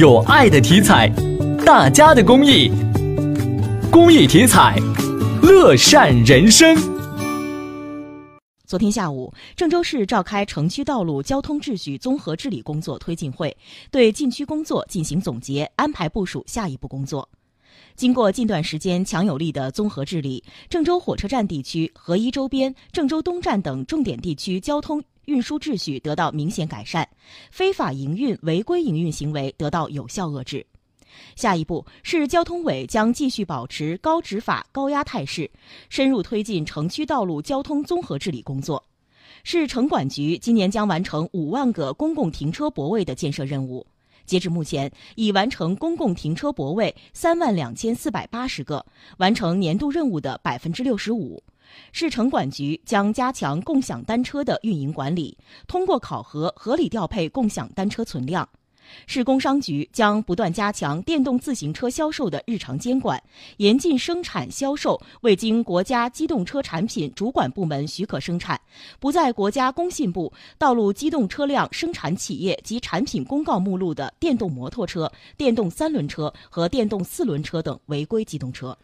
[0.00, 1.06] 有爱的体彩，
[1.62, 2.70] 大家的公益，
[3.92, 4.74] 公益体彩，
[5.42, 6.74] 乐善人生。
[8.64, 13.54] 昨天下午，郑州市召开城区道路交通秩序综合治理工作推进会，
[13.90, 17.28] 对禁区工作进行总结，安排部署下一步工作。
[17.94, 27.06] 经过近段时间强有力的综合治理，郑州火车站地区、合一周边、郑州东站等重点地区交通运输秩序得到明显改善，
[27.52, 30.66] 非法营运、违规营运行为得到有效遏制。
[31.36, 35.48] 下一步，市交通委将继续保持高执法、高压态势，
[35.88, 38.84] 深入推进城区道路交通综合治理工作。
[39.44, 43.86] 市城管局今年将完成五万个公共停车泊位的建设任务。
[44.26, 48.84] 截至目前，已完成公共停车泊位三万两千四百八十个，
[49.18, 51.42] 完成年度任务的百分之六十五。
[51.92, 58.48] 市城管局将加强共享单车的运营管理，通过考核合理调配共享单车存量。
[59.06, 63.22] 市工商局将不断加强电动自行车销售的日常监管，
[63.58, 68.60] 严禁生产销售未经国家机动车产品主管部门许可生产，
[68.98, 78.76] 不在国家工信部道路机动车辆生产企业及产品公告目录的电动摩托车、电动三轮车和电动四轮车等违规机动车。